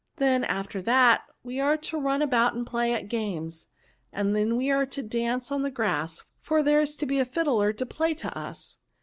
[0.15, 3.67] Then, after that, we are to run about and play at games;
[4.11, 7.23] and then we are to dance on the grass, for there is to be a
[7.23, 8.77] fiddler to play to us.